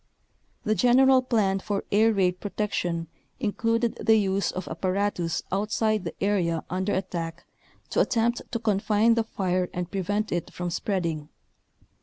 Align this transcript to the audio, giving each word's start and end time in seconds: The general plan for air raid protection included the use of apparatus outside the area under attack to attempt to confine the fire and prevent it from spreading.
The 0.63 0.73
general 0.73 1.21
plan 1.21 1.59
for 1.59 1.83
air 1.91 2.11
raid 2.11 2.39
protection 2.39 3.07
included 3.39 3.97
the 4.03 4.15
use 4.15 4.49
of 4.51 4.67
apparatus 4.67 5.43
outside 5.51 6.05
the 6.05 6.15
area 6.19 6.63
under 6.71 6.91
attack 6.95 7.45
to 7.91 7.99
attempt 8.01 8.41
to 8.51 8.57
confine 8.57 9.13
the 9.13 9.23
fire 9.23 9.69
and 9.71 9.91
prevent 9.91 10.31
it 10.31 10.51
from 10.51 10.71
spreading. 10.71 11.29